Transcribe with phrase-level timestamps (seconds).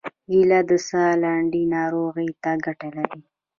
[0.25, 3.21] کېله د ساه لنډۍ ناروغۍ ته ګټه لري.